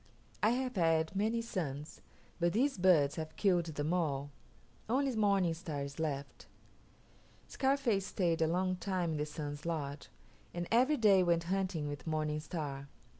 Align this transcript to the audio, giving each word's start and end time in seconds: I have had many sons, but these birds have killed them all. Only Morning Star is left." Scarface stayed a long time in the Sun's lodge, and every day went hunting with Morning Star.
I 0.41 0.49
have 0.49 0.77
had 0.77 1.15
many 1.15 1.43
sons, 1.43 2.01
but 2.39 2.53
these 2.53 2.79
birds 2.79 3.17
have 3.17 3.35
killed 3.35 3.65
them 3.65 3.93
all. 3.93 4.31
Only 4.89 5.15
Morning 5.15 5.53
Star 5.53 5.83
is 5.83 5.99
left." 5.99 6.47
Scarface 7.47 8.07
stayed 8.07 8.41
a 8.41 8.47
long 8.47 8.77
time 8.77 9.11
in 9.11 9.17
the 9.17 9.27
Sun's 9.27 9.63
lodge, 9.63 10.09
and 10.55 10.67
every 10.71 10.97
day 10.97 11.21
went 11.21 11.43
hunting 11.53 11.87
with 11.87 12.07
Morning 12.07 12.39
Star. 12.39 12.87